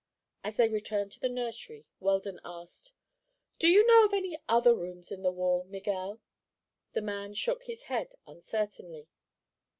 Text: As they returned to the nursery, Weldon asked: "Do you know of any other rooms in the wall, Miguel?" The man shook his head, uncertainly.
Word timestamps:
As 0.43 0.57
they 0.57 0.67
returned 0.67 1.11
to 1.11 1.19
the 1.19 1.29
nursery, 1.29 1.85
Weldon 1.99 2.39
asked: 2.43 2.91
"Do 3.59 3.67
you 3.67 3.85
know 3.85 4.03
of 4.03 4.13
any 4.15 4.35
other 4.49 4.73
rooms 4.75 5.11
in 5.11 5.21
the 5.21 5.29
wall, 5.29 5.65
Miguel?" 5.69 6.19
The 6.93 7.03
man 7.03 7.35
shook 7.35 7.65
his 7.65 7.83
head, 7.83 8.15
uncertainly. 8.25 9.09